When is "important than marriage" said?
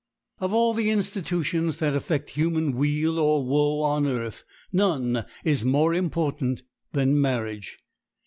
5.93-7.77